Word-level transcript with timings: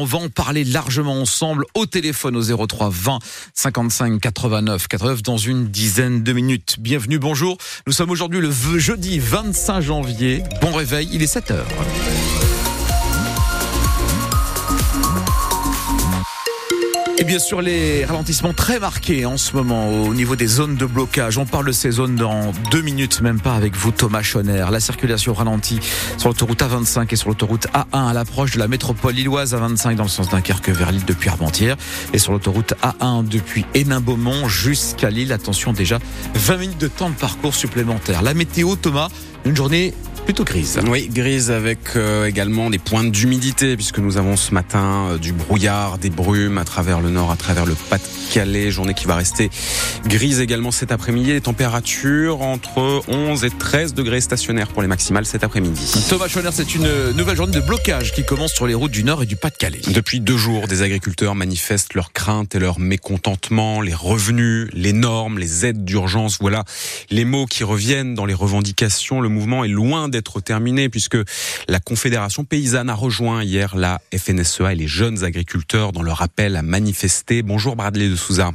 On 0.00 0.04
va 0.04 0.18
en 0.18 0.28
parler 0.28 0.62
largement 0.62 1.20
ensemble 1.20 1.64
au 1.74 1.84
téléphone 1.84 2.36
au 2.36 2.66
03 2.66 2.88
20 2.88 3.18
55 3.52 4.20
89 4.20 4.86
89 4.86 5.22
dans 5.24 5.38
une 5.38 5.66
dizaine 5.66 6.22
de 6.22 6.32
minutes. 6.32 6.76
Bienvenue, 6.78 7.18
bonjour. 7.18 7.58
Nous 7.88 7.92
sommes 7.92 8.10
aujourd'hui 8.10 8.40
le 8.40 8.52
jeudi 8.78 9.18
25 9.18 9.80
janvier. 9.80 10.44
Bon 10.62 10.72
réveil, 10.72 11.08
il 11.12 11.20
est 11.20 11.26
7 11.26 11.50
heures. 11.50 11.66
Et 17.20 17.24
bien 17.24 17.40
sûr, 17.40 17.60
les 17.60 18.04
ralentissements 18.04 18.52
très 18.52 18.78
marqués 18.78 19.26
en 19.26 19.36
ce 19.36 19.56
moment 19.56 19.90
au 19.90 20.14
niveau 20.14 20.36
des 20.36 20.46
zones 20.46 20.76
de 20.76 20.86
blocage. 20.86 21.36
On 21.36 21.46
parle 21.46 21.66
de 21.66 21.72
ces 21.72 21.90
zones 21.90 22.14
dans 22.14 22.52
deux 22.70 22.80
minutes, 22.80 23.22
même 23.22 23.40
pas 23.40 23.54
avec 23.54 23.74
vous, 23.74 23.90
Thomas 23.90 24.22
Schoner. 24.22 24.64
La 24.70 24.78
circulation 24.78 25.34
ralentit 25.34 25.80
sur 26.16 26.28
l'autoroute 26.28 26.62
A25 26.62 27.08
et 27.10 27.16
sur 27.16 27.28
l'autoroute 27.28 27.66
A1 27.74 28.10
à 28.10 28.12
l'approche 28.12 28.52
de 28.52 28.60
la 28.60 28.68
métropole 28.68 29.14
lilloise 29.14 29.52
A25 29.52 29.96
dans 29.96 30.04
le 30.04 30.08
sens 30.08 30.28
Dunkerque 30.28 30.68
vers 30.68 30.92
Lille 30.92 31.04
depuis 31.04 31.28
Armentières 31.28 31.76
et 32.12 32.18
sur 32.18 32.30
l'autoroute 32.30 32.74
A1 32.84 33.26
depuis 33.26 33.66
Hénin-Beaumont 33.74 34.48
jusqu'à 34.48 35.10
Lille. 35.10 35.32
Attention 35.32 35.72
déjà, 35.72 35.98
20 36.36 36.56
minutes 36.56 36.80
de 36.80 36.86
temps 36.86 37.10
de 37.10 37.16
parcours 37.16 37.56
supplémentaire. 37.56 38.22
La 38.22 38.32
météo, 38.32 38.76
Thomas, 38.76 39.08
une 39.44 39.56
journée 39.56 39.92
plutôt 40.28 40.44
grise. 40.44 40.78
Oui, 40.86 41.08
grise 41.10 41.50
avec 41.50 41.96
euh, 41.96 42.26
également 42.26 42.68
des 42.68 42.76
pointes 42.76 43.10
d'humidité 43.10 43.76
puisque 43.76 43.98
nous 43.98 44.18
avons 44.18 44.36
ce 44.36 44.52
matin 44.52 45.06
euh, 45.08 45.16
du 45.16 45.32
brouillard, 45.32 45.96
des 45.96 46.10
brumes 46.10 46.58
à 46.58 46.66
travers 46.66 47.00
le 47.00 47.08
nord, 47.08 47.30
à 47.30 47.36
travers 47.36 47.64
le 47.64 47.74
Pas-de-Calais. 47.74 48.70
Journée 48.70 48.92
qui 48.92 49.06
va 49.06 49.14
rester 49.14 49.48
grise 50.04 50.40
également 50.40 50.70
cet 50.70 50.92
après-midi. 50.92 51.32
Les 51.32 51.40
températures 51.40 52.42
entre 52.42 53.00
11 53.08 53.42
et 53.46 53.48
13 53.48 53.94
degrés 53.94 54.20
stationnaires 54.20 54.68
pour 54.68 54.82
les 54.82 54.88
maximales 54.88 55.24
cet 55.24 55.44
après-midi. 55.44 55.94
Thomas 56.10 56.28
Schoner, 56.28 56.50
c'est 56.52 56.74
une 56.74 57.12
nouvelle 57.12 57.36
journée 57.36 57.54
de 57.54 57.60
blocage 57.60 58.12
qui 58.12 58.22
commence 58.22 58.52
sur 58.52 58.66
les 58.66 58.74
routes 58.74 58.92
du 58.92 59.04
nord 59.04 59.22
et 59.22 59.26
du 59.26 59.36
Pas-de-Calais. 59.36 59.80
Depuis 59.94 60.20
deux 60.20 60.36
jours, 60.36 60.68
des 60.68 60.82
agriculteurs 60.82 61.36
manifestent 61.36 61.94
leurs 61.94 62.12
craintes 62.12 62.54
et 62.54 62.58
leur 62.58 62.80
mécontentement, 62.80 63.80
les 63.80 63.94
revenus, 63.94 64.68
les 64.74 64.92
normes, 64.92 65.38
les 65.38 65.64
aides 65.64 65.86
d'urgence. 65.86 66.36
Voilà 66.38 66.64
les 67.08 67.24
mots 67.24 67.46
qui 67.46 67.64
reviennent 67.64 68.14
dans 68.14 68.26
les 68.26 68.34
revendications. 68.34 69.22
Le 69.22 69.30
mouvement 69.30 69.64
est 69.64 69.68
loin 69.68 70.10
d'être 70.10 70.17
être 70.18 70.40
terminé 70.40 70.88
puisque 70.88 71.16
la 71.68 71.80
Confédération 71.80 72.44
paysanne 72.44 72.90
a 72.90 72.94
rejoint 72.94 73.42
hier 73.42 73.76
la 73.76 74.00
FNSEA 74.14 74.72
et 74.72 74.76
les 74.76 74.88
jeunes 74.88 75.24
agriculteurs 75.24 75.92
dans 75.92 76.02
leur 76.02 76.20
appel 76.20 76.56
à 76.56 76.62
manifester. 76.62 77.42
Bonjour 77.42 77.76
Bradley 77.76 78.08
de 78.08 78.16
Souza. 78.16 78.52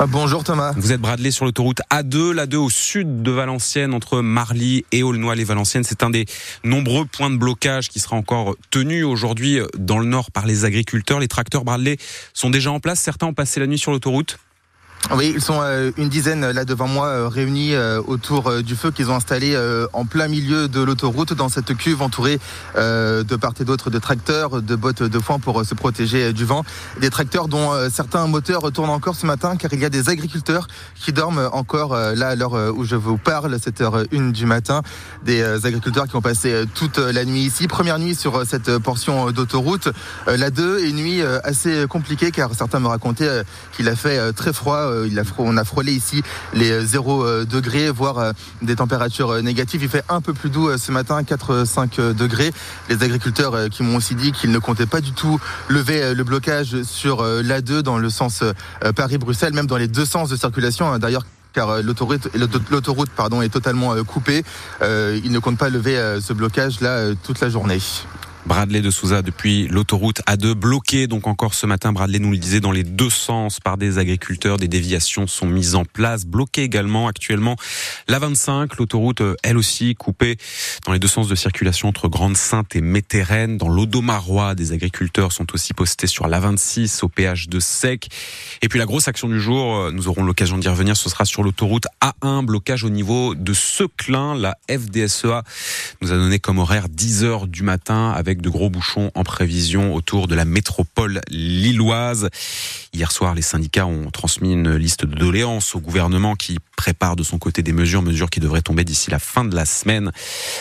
Ah, 0.00 0.06
bonjour 0.06 0.44
Thomas. 0.44 0.74
Vous 0.76 0.92
êtes 0.92 1.00
Bradley 1.00 1.32
sur 1.32 1.44
l'autoroute 1.44 1.80
A2, 1.90 2.30
la 2.30 2.46
2 2.46 2.56
au 2.56 2.70
sud 2.70 3.24
de 3.24 3.32
Valenciennes, 3.32 3.92
entre 3.92 4.20
Marly 4.20 4.84
et 4.92 5.02
Aulnoy-les-Valenciennes. 5.02 5.82
C'est 5.82 6.04
un 6.04 6.10
des 6.10 6.26
nombreux 6.62 7.04
points 7.04 7.30
de 7.30 7.36
blocage 7.36 7.88
qui 7.88 7.98
sera 7.98 8.14
encore 8.14 8.54
tenu 8.70 9.02
aujourd'hui 9.02 9.58
dans 9.76 9.98
le 9.98 10.06
nord 10.06 10.30
par 10.30 10.46
les 10.46 10.64
agriculteurs. 10.64 11.18
Les 11.18 11.26
tracteurs 11.26 11.64
Bradley 11.64 11.96
sont 12.32 12.48
déjà 12.48 12.70
en 12.70 12.78
place. 12.78 13.00
Certains 13.00 13.26
ont 13.26 13.34
passé 13.34 13.58
la 13.58 13.66
nuit 13.66 13.78
sur 13.78 13.90
l'autoroute. 13.90 14.38
Oui, 15.16 15.32
ils 15.34 15.40
sont 15.40 15.60
euh, 15.62 15.90
une 15.96 16.10
dizaine 16.10 16.50
là 16.50 16.66
devant 16.66 16.86
moi 16.86 17.06
euh, 17.06 17.28
réunis 17.28 17.72
euh, 17.72 18.02
autour 18.06 18.62
du 18.62 18.76
feu 18.76 18.90
qu'ils 18.90 19.10
ont 19.10 19.14
installé 19.14 19.56
en 19.92 20.04
plein 20.04 20.28
milieu 20.28 20.68
de 20.68 20.80
l'autoroute 20.80 21.32
dans 21.32 21.48
cette 21.48 21.74
cuve 21.76 22.02
entourée 22.02 22.38
de 22.76 23.36
part 23.36 23.54
et 23.60 23.64
d'autre 23.64 23.90
de 23.90 23.98
tracteurs, 23.98 24.62
de 24.62 24.76
bottes 24.76 25.02
de 25.02 25.18
foin 25.18 25.38
pour 25.38 25.64
se 25.64 25.74
protéger 25.74 26.32
du 26.32 26.44
vent. 26.44 26.64
Des 27.00 27.10
tracteurs 27.10 27.48
dont 27.48 27.72
certains 27.90 28.26
moteurs 28.26 28.70
tournent 28.72 28.90
encore 28.90 29.14
ce 29.14 29.26
matin 29.26 29.56
car 29.56 29.72
il 29.72 29.80
y 29.80 29.84
a 29.84 29.88
des 29.88 30.08
agriculteurs 30.08 30.68
qui 30.94 31.12
dorment 31.12 31.48
encore 31.52 31.94
là 31.94 32.28
à 32.28 32.34
l'heure 32.34 32.74
où 32.76 32.84
je 32.84 32.96
vous 32.96 33.16
parle, 33.16 33.58
cette 33.60 33.80
heure 33.80 34.04
une 34.10 34.32
du 34.32 34.46
matin. 34.46 34.82
Des 35.24 35.42
agriculteurs 35.66 36.06
qui 36.06 36.16
ont 36.16 36.22
passé 36.22 36.64
toute 36.74 36.98
la 36.98 37.24
nuit 37.24 37.42
ici. 37.42 37.66
Première 37.66 37.98
nuit 37.98 38.14
sur 38.14 38.44
cette 38.46 38.78
portion 38.78 39.30
d'autoroute. 39.30 39.88
La 40.26 40.50
2 40.50 40.80
est 40.80 40.90
une 40.90 40.96
nuit 40.96 41.22
assez 41.44 41.86
compliquée 41.88 42.30
car 42.30 42.54
certains 42.54 42.80
me 42.80 42.88
racontaient 42.88 43.42
qu'il 43.72 43.88
a 43.88 43.96
fait 43.96 44.32
très 44.32 44.52
froid 44.52 44.87
euh, 44.88 45.24
on 45.38 45.56
a 45.56 45.64
frôlé 45.64 45.92
ici 45.92 46.22
les 46.54 46.84
0 46.84 47.24
euh, 47.24 47.44
degrés, 47.44 47.90
voire 47.90 48.18
euh, 48.18 48.32
des 48.62 48.76
températures 48.76 49.42
négatives. 49.42 49.82
Il 49.82 49.88
fait 49.88 50.04
un 50.08 50.20
peu 50.20 50.32
plus 50.32 50.50
doux 50.50 50.76
ce 50.76 50.92
matin, 50.92 51.22
4-5 51.22 52.14
degrés. 52.14 52.52
Les 52.88 53.02
agriculteurs 53.02 53.68
qui 53.70 53.82
m'ont 53.82 53.96
aussi 53.96 54.14
dit 54.14 54.32
qu'ils 54.32 54.50
ne 54.50 54.58
comptaient 54.58 54.86
pas 54.86 55.00
du 55.00 55.12
tout 55.12 55.40
lever 55.68 56.14
le 56.14 56.24
blocage 56.24 56.82
sur 56.82 57.22
l'A2 57.22 57.80
dans 57.80 57.98
le 57.98 58.10
sens 58.10 58.42
Paris-Bruxelles, 58.96 59.52
même 59.52 59.66
dans 59.66 59.76
les 59.76 59.88
deux 59.88 60.04
sens 60.04 60.28
de 60.28 60.36
circulation. 60.36 60.92
Hein. 60.92 60.98
D'ailleurs, 60.98 61.24
car 61.52 61.82
l'autoroute, 61.82 62.28
est 63.42 63.48
totalement 63.48 63.94
coupée. 64.04 64.44
ils 64.82 65.32
ne 65.32 65.38
comptent 65.38 65.58
pas 65.58 65.70
lever 65.70 66.18
ce 66.20 66.32
blocage 66.32 66.80
là 66.80 67.14
toute 67.22 67.40
la 67.40 67.48
journée. 67.48 67.80
Bradley 68.48 68.80
de 68.80 68.90
Souza 68.90 69.20
depuis 69.20 69.68
l'autoroute 69.68 70.22
A2 70.26 70.54
bloquée. 70.54 71.06
Donc 71.06 71.26
encore 71.26 71.52
ce 71.52 71.66
matin, 71.66 71.92
Bradley 71.92 72.18
nous 72.18 72.30
le 72.30 72.38
disait 72.38 72.60
dans 72.60 72.72
les 72.72 72.82
deux 72.82 73.10
sens 73.10 73.60
par 73.60 73.76
des 73.76 73.98
agriculteurs. 73.98 74.56
Des 74.56 74.68
déviations 74.68 75.26
sont 75.26 75.46
mises 75.46 75.74
en 75.74 75.84
place. 75.84 76.24
Bloquée 76.24 76.62
également 76.62 77.08
actuellement 77.08 77.56
la 78.08 78.18
25, 78.18 78.76
l'autoroute 78.78 79.20
elle 79.42 79.58
aussi 79.58 79.94
coupée 79.94 80.38
dans 80.86 80.94
les 80.94 80.98
deux 80.98 81.08
sens 81.08 81.28
de 81.28 81.34
circulation 81.34 81.88
entre 81.88 82.08
Grande-Sainte 82.08 82.74
et 82.74 82.80
Métérène. 82.80 83.58
Dans 83.58 83.68
l'Audomarois, 83.68 84.54
des 84.54 84.72
agriculteurs 84.72 85.30
sont 85.30 85.52
aussi 85.52 85.74
postés 85.74 86.06
sur 86.06 86.26
la 86.26 86.40
26 86.40 87.02
au 87.02 87.08
péage 87.08 87.50
de 87.50 87.60
Sec. 87.60 88.08
Et 88.62 88.68
puis 88.68 88.78
la 88.78 88.86
grosse 88.86 89.08
action 89.08 89.28
du 89.28 89.40
jour, 89.40 89.76
euh, 89.76 89.90
nous 89.92 90.08
aurons 90.08 90.24
l'occasion 90.24 90.56
d'y 90.56 90.68
revenir, 90.68 90.96
ce 90.96 91.10
sera 91.10 91.26
sur 91.26 91.42
l'autoroute 91.42 91.84
A1, 92.00 92.46
blocage 92.46 92.82
au 92.82 92.90
niveau 92.90 93.34
de 93.34 93.52
Seclin. 93.52 94.34
La 94.34 94.56
FDSEA 94.70 95.42
nous 96.00 96.12
a 96.12 96.16
donné 96.16 96.38
comme 96.38 96.58
horaire 96.58 96.88
10 96.88 97.24
heures 97.24 97.46
du 97.46 97.62
matin 97.62 98.10
avec 98.10 98.37
de 98.40 98.48
gros 98.48 98.70
bouchons 98.70 99.10
en 99.14 99.24
prévision 99.24 99.94
autour 99.94 100.28
de 100.28 100.34
la 100.34 100.44
métropole 100.44 101.20
lilloise. 101.28 102.28
Hier 102.92 103.12
soir, 103.12 103.34
les 103.34 103.42
syndicats 103.42 103.86
ont 103.86 104.10
transmis 104.10 104.52
une 104.52 104.74
liste 104.74 105.04
de 105.04 105.14
doléances 105.14 105.74
au 105.74 105.80
gouvernement 105.80 106.34
qui 106.34 106.58
prépare 106.78 107.16
de 107.16 107.24
son 107.24 107.38
côté 107.38 107.64
des 107.64 107.72
mesures, 107.72 108.02
mesures 108.02 108.30
qui 108.30 108.38
devraient 108.38 108.62
tomber 108.62 108.84
d'ici 108.84 109.10
la 109.10 109.18
fin 109.18 109.44
de 109.44 109.56
la 109.56 109.64
semaine. 109.64 110.12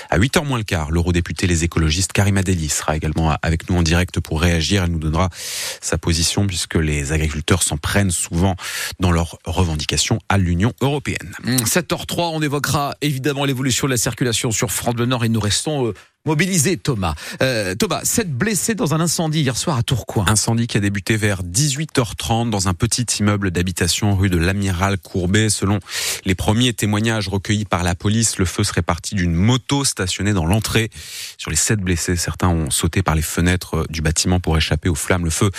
À 0.10 0.18
8h 0.18 0.44
moins 0.44 0.58
le 0.58 0.64
quart, 0.64 0.90
l'eurodéputé 0.90 1.46
les 1.46 1.64
écologistes 1.64 2.12
Karima 2.12 2.42
Deli 2.42 2.70
sera 2.70 2.98
également 2.98 3.38
avec 3.44 3.70
nous 3.70 3.78
en 3.78 3.84
direct 3.84 4.20
pour 4.20 4.42
réagir. 4.42 4.84
Elle 4.84 4.92
nous 4.92 5.00
donnera 5.00 5.30
sa 5.80 6.00
position 6.00 6.48
puisque 6.48 6.74
les 6.74 7.12
agriculteurs 7.12 7.62
s'en 7.62 7.78
prennent 7.78 8.10
souvent 8.10 8.56
dans 9.00 9.12
leurs 9.12 9.38
revendications 9.46 10.18
à 10.28 10.40
l'Union 10.40 10.74
européenne. 10.82 11.36
7h03, 11.46 12.32
on 12.34 12.42
évoquera 12.42 12.96
évidemment 13.02 13.46
l'évolution 13.46 13.86
de 13.86 13.92
la 13.92 13.98
circulation 13.98 14.50
sur 14.50 14.72
France 14.72 14.96
Bleu 14.96 15.06
Nord 15.06 15.24
et 15.24 15.30
nous 15.30 15.40
restons 15.40 15.86
euh, 15.86 15.94
mobilisé, 16.28 16.78
Thomas. 16.78 17.16
Euh, 17.42 17.74
Thomas, 17.74 18.02
sept 18.04 18.30
blessés 18.32 18.76
dans 18.76 18.94
un 18.94 19.00
incendie 19.00 19.42
hier 19.42 19.56
soir 19.56 19.78
à 19.78 19.84
Tourcoing. 19.84 20.26
Incendie 20.28 20.68
qui 20.68 20.78
a 20.78 20.82
débuté 20.82 21.16
vers 21.16 21.42
18h30 21.42 22.50
dans 22.50 22.68
un 22.68 22.74
petit 22.74 23.06
immeuble 23.20 23.50
d'habitation 23.50 24.16
rue 24.16 24.30
de 24.30 24.38
l'Amiral 24.38 24.98
Courbet. 24.98 25.50
Selon 25.50 25.80
les 26.26 26.36
premiers 26.36 26.74
témoignages 26.74 27.28
recueillis 27.28 27.66
par 27.66 27.84
la 27.84 27.96
police, 27.96 28.38
le 28.38 28.46
feu 28.46 28.64
serait 28.64 28.82
parti 28.82 29.16
d'une 29.16 29.34
moto 29.34 29.86
stationnée 29.86 30.34
dans 30.34 30.46
l'entrée. 30.46 30.90
Sur 31.38 31.52
les 31.52 31.58
sept 31.58 31.80
blessés, 31.80 32.16
certains 32.16 32.50
ont 32.50 32.70
sauté 32.70 33.02
par 33.02 33.16
les 33.16 33.22
fenêtres 33.22 33.86
du 33.90 34.02
bâtiment 34.02 34.40
pour 34.40 34.58
échapper 34.58 34.90
aux 34.90 34.96
flammes. 34.96 35.26
Le 35.26 35.32
feu 35.32 35.52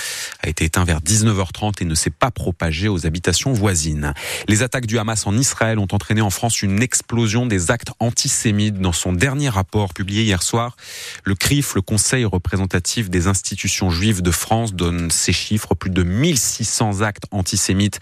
a 0.42 0.48
été 0.48 0.64
éteint 0.64 0.84
vers 0.84 1.00
19h30 1.00 1.82
et 1.82 1.84
ne 1.84 1.94
s'est 1.94 2.10
pas 2.10 2.30
propagé 2.30 2.88
aux 2.88 3.06
habitations 3.06 3.52
voisines. 3.52 4.14
Les 4.48 4.62
attaques 4.62 4.86
du 4.86 4.98
Hamas 4.98 5.26
en 5.26 5.36
Israël 5.36 5.78
ont 5.78 5.88
entraîné 5.92 6.20
en 6.20 6.30
France 6.30 6.62
une 6.62 6.82
explosion 6.82 7.46
des 7.46 7.70
actes 7.70 7.90
antisémites. 7.98 8.80
Dans 8.80 8.92
son 8.92 9.12
dernier 9.12 9.48
rapport 9.48 9.94
publié 9.94 10.22
hier 10.22 10.42
soir, 10.42 10.76
le 11.24 11.34
CRIF, 11.34 11.74
le 11.74 11.82
Conseil 11.82 12.24
représentatif 12.24 13.10
des 13.10 13.26
institutions 13.26 13.90
juives 13.90 14.22
de 14.22 14.30
France, 14.30 14.74
donne 14.74 15.10
ces 15.10 15.32
chiffres. 15.32 15.74
Plus 15.74 15.90
de 15.90 16.02
1600 16.02 17.02
actes 17.02 17.24
antisémites 17.30 18.00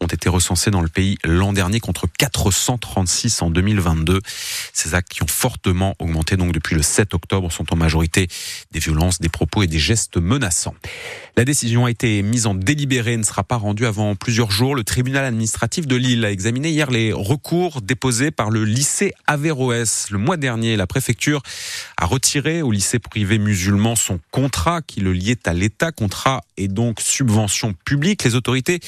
ont 0.00 0.06
été 0.06 0.28
recensés 0.28 0.70
dans 0.70 0.80
le 0.80 0.88
pays 0.88 1.18
l'an 1.24 1.52
dernier 1.52 1.80
contre 1.88 2.06
436 2.18 3.40
en 3.40 3.48
2022. 3.48 4.20
Ces 4.74 4.94
actes 4.94 5.08
qui 5.08 5.22
ont 5.22 5.26
fortement 5.26 5.94
augmenté 5.98 6.36
donc 6.36 6.52
depuis 6.52 6.74
le 6.74 6.82
7 6.82 7.14
octobre 7.14 7.50
sont 7.50 7.72
en 7.72 7.76
majorité 7.76 8.28
des 8.72 8.78
violences, 8.78 9.20
des 9.20 9.30
propos 9.30 9.62
et 9.62 9.66
des 9.66 9.78
gestes 9.78 10.18
menaçants. 10.18 10.74
La 11.38 11.46
décision 11.46 11.86
a 11.86 11.90
été 11.90 12.22
mise 12.22 12.44
en 12.44 12.54
délibéré 12.54 13.14
et 13.14 13.16
ne 13.16 13.22
sera 13.22 13.42
pas 13.42 13.56
rendue 13.56 13.86
avant 13.86 14.16
plusieurs 14.16 14.50
jours. 14.50 14.74
Le 14.74 14.84
tribunal 14.84 15.24
administratif 15.24 15.86
de 15.86 15.96
Lille 15.96 16.26
a 16.26 16.30
examiné 16.30 16.68
hier 16.68 16.90
les 16.90 17.10
recours 17.10 17.80
déposés 17.80 18.32
par 18.32 18.50
le 18.50 18.64
lycée 18.64 19.14
Averroès. 19.26 20.10
Le 20.10 20.18
mois 20.18 20.36
dernier, 20.36 20.76
la 20.76 20.86
préfecture 20.86 21.40
a 21.96 22.04
retiré 22.04 22.60
au 22.60 22.70
lycée 22.70 22.98
privé 22.98 23.38
musulman 23.38 23.96
son 23.96 24.20
contrat 24.30 24.82
qui 24.82 25.00
le 25.00 25.14
liait 25.14 25.38
à 25.46 25.54
l'État, 25.54 25.90
contrat 25.90 26.42
et 26.58 26.68
donc 26.68 27.00
subvention 27.00 27.72
publique. 27.84 28.24
Les 28.24 28.34
autorités 28.34 28.80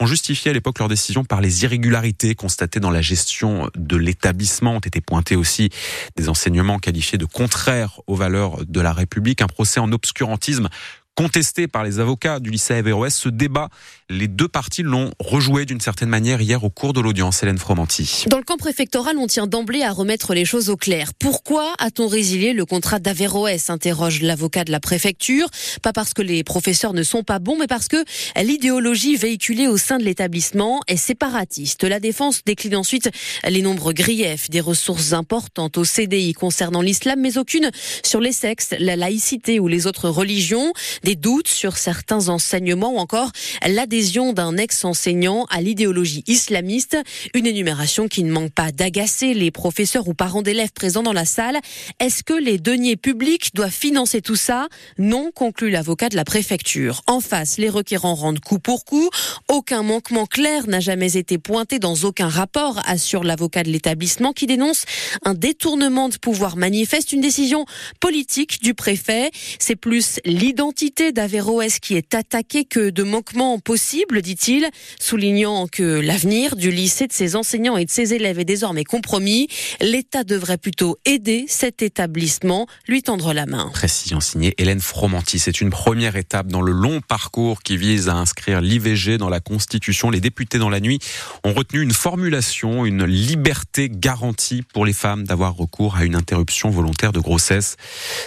ont 0.00 0.06
justifié 0.06 0.50
à 0.50 0.54
l'époque 0.54 0.80
leur 0.80 0.88
décision 0.88 1.24
par 1.24 1.40
les 1.40 1.62
irrégularités 1.62 2.34
constatées 2.48 2.80
dans 2.80 2.90
la 2.90 3.02
gestion 3.02 3.68
de 3.76 3.98
l'établissement. 3.98 4.76
Ont 4.76 4.78
été 4.78 5.02
pointés 5.02 5.36
aussi 5.36 5.68
des 6.16 6.30
enseignements 6.30 6.78
qualifiés 6.78 7.18
de 7.18 7.26
contraires 7.26 8.00
aux 8.06 8.14
valeurs 8.14 8.64
de 8.64 8.80
la 8.80 8.94
République. 8.94 9.42
Un 9.42 9.48
procès 9.48 9.80
en 9.80 9.92
obscurantisme 9.92 10.70
contesté 11.18 11.66
par 11.66 11.82
les 11.82 11.98
avocats 11.98 12.38
du 12.38 12.48
lycée 12.48 12.74
Averroès. 12.74 13.12
Ce 13.12 13.28
débat, 13.28 13.70
les 14.08 14.28
deux 14.28 14.46
parties 14.46 14.84
l'ont 14.84 15.10
rejoué 15.18 15.64
d'une 15.64 15.80
certaine 15.80 16.08
manière 16.08 16.40
hier 16.40 16.62
au 16.62 16.70
cours 16.70 16.92
de 16.92 17.00
l'audience. 17.00 17.42
Hélène 17.42 17.58
Fromanti. 17.58 18.26
Dans 18.28 18.38
le 18.38 18.44
camp 18.44 18.56
préfectoral, 18.56 19.18
on 19.18 19.26
tient 19.26 19.48
d'emblée 19.48 19.82
à 19.82 19.90
remettre 19.90 20.32
les 20.32 20.44
choses 20.44 20.70
au 20.70 20.76
clair. 20.76 21.14
Pourquoi 21.18 21.74
a-t-on 21.80 22.06
résilié 22.06 22.52
le 22.52 22.64
contrat 22.64 23.00
d'Averroès 23.00 23.68
interroge 23.68 24.22
l'avocat 24.22 24.62
de 24.62 24.70
la 24.70 24.78
préfecture. 24.78 25.48
Pas 25.82 25.92
parce 25.92 26.14
que 26.14 26.22
les 26.22 26.44
professeurs 26.44 26.92
ne 26.92 27.02
sont 27.02 27.24
pas 27.24 27.40
bons, 27.40 27.58
mais 27.58 27.66
parce 27.66 27.88
que 27.88 27.96
l'idéologie 28.40 29.16
véhiculée 29.16 29.66
au 29.66 29.76
sein 29.76 29.98
de 29.98 30.04
l'établissement 30.04 30.82
est 30.86 30.96
séparatiste. 30.96 31.82
La 31.82 31.98
défense 31.98 32.44
décline 32.44 32.76
ensuite 32.76 33.10
les 33.44 33.62
nombres 33.62 33.92
griefs, 33.92 34.50
des 34.50 34.60
ressources 34.60 35.12
importantes 35.12 35.78
au 35.78 35.84
CDI 35.84 36.32
concernant 36.32 36.80
l'islam, 36.80 37.18
mais 37.20 37.38
aucune 37.38 37.72
sur 38.04 38.20
les 38.20 38.30
sexes, 38.30 38.72
la 38.78 38.94
laïcité 38.94 39.58
ou 39.58 39.66
les 39.66 39.88
autres 39.88 40.08
religions, 40.08 40.72
des 41.08 41.16
doutes 41.16 41.48
sur 41.48 41.78
certains 41.78 42.28
enseignements 42.28 42.92
ou 42.92 42.98
encore 42.98 43.32
l'adhésion 43.66 44.34
d'un 44.34 44.58
ex-enseignant 44.58 45.46
à 45.48 45.62
l'idéologie 45.62 46.22
islamiste, 46.26 46.98
une 47.32 47.46
énumération 47.46 48.08
qui 48.08 48.22
ne 48.24 48.30
manque 48.30 48.52
pas 48.52 48.72
d'agacer 48.72 49.32
les 49.32 49.50
professeurs 49.50 50.06
ou 50.06 50.12
parents 50.12 50.42
d'élèves 50.42 50.72
présents 50.74 51.02
dans 51.02 51.14
la 51.14 51.24
salle. 51.24 51.60
Est-ce 51.98 52.22
que 52.22 52.34
les 52.34 52.58
deniers 52.58 52.98
publics 52.98 53.54
doivent 53.54 53.70
financer 53.72 54.20
tout 54.20 54.36
ça? 54.36 54.68
Non, 54.98 55.30
conclut 55.34 55.70
l'avocat 55.70 56.10
de 56.10 56.16
la 56.16 56.26
préfecture. 56.26 57.00
En 57.06 57.20
face, 57.20 57.56
les 57.56 57.70
requérants 57.70 58.14
rendent 58.14 58.40
coup 58.40 58.58
pour 58.58 58.84
coup. 58.84 59.08
Aucun 59.48 59.82
manquement 59.82 60.26
clair 60.26 60.66
n'a 60.66 60.80
jamais 60.80 61.16
été 61.16 61.38
pointé 61.38 61.78
dans 61.78 61.94
aucun 62.04 62.28
rapport, 62.28 62.82
assure 62.84 63.24
l'avocat 63.24 63.62
de 63.62 63.70
l'établissement 63.70 64.34
qui 64.34 64.46
dénonce 64.46 64.84
un 65.24 65.32
détournement 65.32 66.10
de 66.10 66.18
pouvoir 66.18 66.58
manifeste, 66.58 67.12
une 67.12 67.22
décision 67.22 67.64
politique 67.98 68.60
du 68.62 68.74
préfet. 68.74 69.30
C'est 69.58 69.74
plus 69.74 70.20
l'identité 70.26 70.97
d'Averroès 70.98 71.78
qui 71.78 71.96
est 71.96 72.14
attaquée 72.14 72.64
que 72.64 72.90
de 72.90 73.02
manquements 73.02 73.58
possibles, 73.58 74.20
dit-il, 74.20 74.68
soulignant 75.00 75.68
que 75.68 76.00
l'avenir 76.00 76.56
du 76.56 76.70
lycée 76.70 77.06
de 77.06 77.12
ses 77.12 77.36
enseignants 77.36 77.76
et 77.76 77.84
de 77.84 77.90
ses 77.90 78.14
élèves 78.14 78.38
est 78.38 78.44
désormais 78.44 78.84
compromis. 78.84 79.48
L'État 79.80 80.24
devrait 80.24 80.58
plutôt 80.58 80.98
aider 81.04 81.44
cet 81.48 81.82
établissement, 81.82 82.66
lui 82.88 83.02
tendre 83.02 83.32
la 83.32 83.46
main. 83.46 83.70
Précision 83.72 84.20
signée 84.20 84.54
Hélène 84.58 84.80
Fromanti. 84.80 85.38
C'est 85.38 85.60
une 85.60 85.70
première 85.70 86.16
étape 86.16 86.48
dans 86.48 86.62
le 86.62 86.72
long 86.72 87.00
parcours 87.00 87.62
qui 87.62 87.76
vise 87.76 88.08
à 88.08 88.14
inscrire 88.14 88.60
l'IVG 88.60 89.18
dans 89.18 89.28
la 89.28 89.40
Constitution. 89.40 90.10
Les 90.10 90.20
députés 90.20 90.58
dans 90.58 90.70
la 90.70 90.80
nuit 90.80 90.98
ont 91.44 91.52
retenu 91.52 91.80
une 91.80 91.92
formulation, 91.92 92.84
une 92.84 93.04
liberté 93.04 93.88
garantie 93.88 94.62
pour 94.74 94.84
les 94.84 94.92
femmes 94.92 95.24
d'avoir 95.24 95.54
recours 95.54 95.96
à 95.96 96.04
une 96.04 96.16
interruption 96.16 96.70
volontaire 96.70 97.12
de 97.12 97.20
grossesse. 97.20 97.76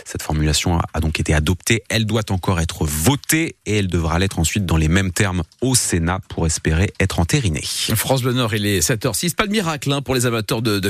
Cette 0.05 0.21
formulation 0.21 0.79
a 0.93 0.99
donc 1.01 1.19
été 1.19 1.33
adoptée. 1.33 1.83
Elle 1.89 2.05
doit 2.05 2.31
encore 2.31 2.60
être 2.61 2.85
votée 2.85 3.55
et 3.65 3.77
elle 3.77 3.87
devra 3.87 4.19
l'être 4.19 4.39
ensuite 4.39 4.65
dans 4.65 4.77
les 4.77 4.87
mêmes 4.87 5.11
termes 5.11 5.43
au 5.61 5.75
Sénat 5.75 6.19
pour 6.29 6.45
espérer 6.45 6.93
être 6.99 7.19
entérinée. 7.19 7.63
France 7.95 8.21
Bleu 8.21 8.33
Nord, 8.33 8.53
il 8.53 8.65
est 8.65 8.79
7h06. 8.79 9.35
Pas 9.35 9.47
de 9.47 9.51
miracle 9.51 9.91
hein, 9.91 10.01
pour 10.01 10.15
les 10.15 10.25
amateurs 10.25 10.61
de, 10.61 10.79
de 10.79 10.89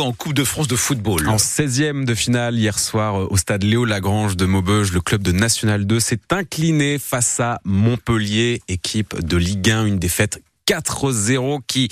en 0.00 0.12
Coupe 0.12 0.34
de 0.34 0.44
France 0.44 0.68
de 0.68 0.76
football. 0.76 1.28
En 1.28 1.36
16e 1.36 2.04
de 2.04 2.14
finale 2.14 2.56
hier 2.56 2.78
soir 2.78 3.30
au 3.30 3.36
stade 3.36 3.62
Léo 3.62 3.84
Lagrange 3.84 4.36
de 4.36 4.44
Maubeuge, 4.44 4.92
le 4.92 5.00
club 5.00 5.22
de 5.22 5.32
National 5.32 5.86
2 5.86 6.00
s'est 6.00 6.20
incliné 6.30 6.98
face 6.98 7.40
à 7.40 7.60
Montpellier, 7.64 8.60
équipe 8.68 9.18
de 9.24 9.36
Ligue 9.36 9.70
1, 9.70 9.86
une 9.86 9.98
défaite 9.98 10.42
4-0 10.66 11.60
qui 11.66 11.88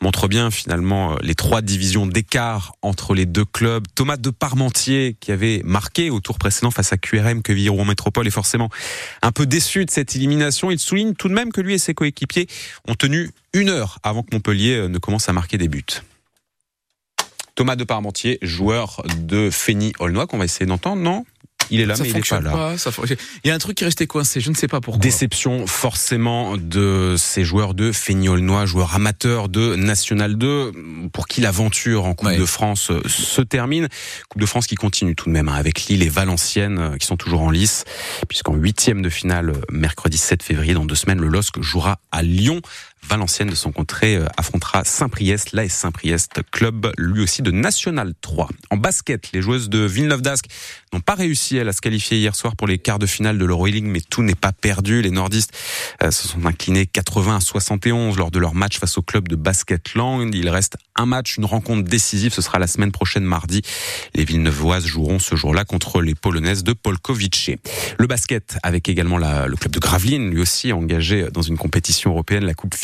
montre 0.00 0.28
bien 0.28 0.50
finalement 0.50 1.12
euh, 1.12 1.16
les 1.22 1.34
trois 1.34 1.62
divisions 1.62 2.06
d'écart 2.06 2.74
entre 2.82 3.14
les 3.14 3.26
deux 3.26 3.44
clubs. 3.44 3.86
Thomas 3.94 4.16
de 4.16 4.30
Parmentier 4.30 5.16
qui 5.20 5.32
avait 5.32 5.62
marqué 5.64 6.10
au 6.10 6.20
tour 6.20 6.38
précédent 6.38 6.70
face 6.70 6.92
à 6.92 6.96
QRM 6.96 7.42
que 7.42 7.52
Villeroy 7.52 7.84
Métropole 7.84 8.26
est 8.26 8.32
forcément 8.32 8.70
un 9.22 9.32
peu 9.32 9.46
déçu 9.46 9.84
de 9.84 9.90
cette 9.90 10.14
élimination. 10.16 10.70
Il 10.70 10.78
souligne 10.78 11.14
tout 11.14 11.28
de 11.28 11.34
même 11.34 11.52
que 11.52 11.60
lui 11.60 11.74
et 11.74 11.78
ses 11.78 11.94
coéquipiers 11.94 12.46
ont 12.88 12.94
tenu 12.94 13.30
une 13.52 13.68
heure 13.68 13.98
avant 14.02 14.22
que 14.22 14.34
Montpellier 14.34 14.76
euh, 14.76 14.88
ne 14.88 14.98
commence 14.98 15.28
à 15.28 15.32
marquer 15.32 15.58
des 15.58 15.68
buts. 15.68 15.84
Thomas 17.54 17.76
de 17.76 17.84
Parmentier, 17.84 18.38
joueur 18.40 19.02
de 19.18 19.50
Fény 19.50 19.92
Aulnois 19.98 20.26
qu'on 20.26 20.38
va 20.38 20.46
essayer 20.46 20.66
d'entendre, 20.66 21.02
non? 21.02 21.26
Il 21.70 21.80
est 21.80 21.86
là, 21.86 21.94
mais 22.00 22.08
il 22.08 22.14
n'est 22.14 22.20
pas 22.20 22.40
là. 22.40 22.74
il 23.44 23.48
y 23.48 23.50
a 23.50 23.54
un 23.54 23.58
truc 23.58 23.76
qui 23.76 23.84
est 23.84 23.86
resté 23.86 24.06
coincé, 24.06 24.40
je 24.40 24.50
ne 24.50 24.54
sais 24.54 24.68
pas 24.68 24.80
pourquoi. 24.80 25.00
Déception 25.00 25.66
forcément 25.66 26.56
de 26.56 27.14
ces 27.18 27.44
joueurs 27.44 27.74
de 27.74 27.92
Feignolnois, 27.92 28.66
joueurs 28.66 28.94
amateurs 28.94 29.48
de 29.48 29.76
National 29.76 30.36
2, 30.36 30.72
pour 31.12 31.28
qui 31.28 31.40
l'aventure 31.40 32.04
en 32.04 32.14
Coupe 32.14 32.36
de 32.36 32.44
France 32.44 32.90
euh, 32.90 33.00
se 33.06 33.40
termine. 33.42 33.88
Coupe 34.28 34.40
de 34.40 34.46
France 34.46 34.66
qui 34.66 34.74
continue 34.74 35.14
tout 35.14 35.26
de 35.26 35.32
même 35.32 35.48
hein, 35.48 35.54
avec 35.54 35.86
Lille 35.86 36.02
et 36.02 36.08
Valenciennes 36.08 36.78
euh, 36.78 36.96
qui 36.96 37.06
sont 37.06 37.16
toujours 37.16 37.42
en 37.42 37.50
lice, 37.50 37.84
puisqu'en 38.28 38.54
huitième 38.54 39.02
de 39.02 39.08
finale, 39.08 39.50
euh, 39.50 39.60
mercredi 39.70 40.18
7 40.18 40.42
février, 40.42 40.74
dans 40.74 40.84
deux 40.84 40.94
semaines, 40.94 41.20
le 41.20 41.28
LOSC 41.28 41.60
jouera 41.60 42.00
à 42.10 42.22
Lyon 42.22 42.60
Valenciennes 43.08 43.50
de 43.50 43.54
son 43.54 43.72
côté 43.72 44.16
euh, 44.16 44.26
affrontera 44.36 44.84
Saint-Priest, 44.84 45.52
l'AS 45.52 45.68
Saint-Priest, 45.68 46.40
club 46.50 46.92
lui 46.96 47.22
aussi 47.22 47.42
de 47.42 47.50
National 47.50 48.14
3. 48.20 48.48
En 48.70 48.76
basket, 48.76 49.32
les 49.32 49.42
joueuses 49.42 49.68
de 49.68 49.80
Villeneuve 49.80 50.22
d'Ascq 50.22 50.46
n'ont 50.92 51.00
pas 51.00 51.14
réussi 51.14 51.58
à 51.58 51.72
se 51.72 51.80
qualifier 51.80 52.18
hier 52.18 52.34
soir 52.34 52.56
pour 52.56 52.66
les 52.66 52.78
quarts 52.78 52.98
de 52.98 53.06
finale 53.06 53.38
de 53.38 53.44
l'Euroleague, 53.44 53.84
mais 53.84 54.00
tout 54.00 54.22
n'est 54.22 54.34
pas 54.34 54.52
perdu. 54.52 55.02
Les 55.02 55.10
nordistes 55.10 55.52
euh, 56.02 56.10
se 56.10 56.28
sont 56.28 56.44
inclinés 56.46 56.86
80 56.86 57.36
à 57.36 57.40
71 57.40 58.16
lors 58.16 58.30
de 58.30 58.38
leur 58.38 58.54
match 58.54 58.78
face 58.78 58.98
au 58.98 59.02
club 59.02 59.28
de 59.28 59.36
basket 59.36 59.94
Land. 59.94 60.30
Il 60.32 60.48
reste 60.48 60.76
un 60.96 61.06
match, 61.06 61.36
une 61.36 61.44
rencontre 61.44 61.88
décisive. 61.88 62.32
Ce 62.32 62.42
sera 62.42 62.58
la 62.58 62.66
semaine 62.66 62.92
prochaine 62.92 63.24
mardi. 63.24 63.62
Les 64.14 64.24
Villeneuvoises 64.24 64.86
joueront 64.86 65.18
ce 65.18 65.36
jour-là 65.36 65.64
contre 65.64 66.00
les 66.00 66.14
Polonaises 66.14 66.64
de 66.64 66.72
Polkowice. 66.72 67.50
Le 67.98 68.06
basket 68.06 68.58
avec 68.62 68.88
également 68.88 69.18
le 69.18 69.56
club 69.56 69.72
de 69.72 69.78
Gravelines, 69.78 70.30
lui 70.30 70.40
aussi 70.40 70.72
engagé 70.72 71.26
dans 71.32 71.42
une 71.42 71.56
compétition 71.56 72.10
européenne, 72.10 72.44
la 72.44 72.54
Coupe. 72.54 72.74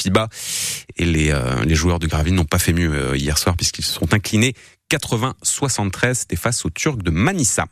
Et 0.97 1.05
les, 1.05 1.31
euh, 1.31 1.65
les 1.65 1.75
joueurs 1.75 1.99
de 1.99 2.07
Gravelines 2.07 2.37
n'ont 2.37 2.45
pas 2.45 2.59
fait 2.59 2.73
mieux 2.73 2.93
euh, 2.93 3.17
hier 3.17 3.39
soir 3.39 3.57
puisqu'ils 3.57 3.85
se 3.85 3.93
sont 3.93 4.15
inclinés 4.15 4.55
80-73. 4.91 6.15
C'était 6.15 6.37
face 6.37 6.65
aux 6.65 6.71
Turcs 6.71 7.03
de 7.03 7.11
Manissa. 7.11 7.67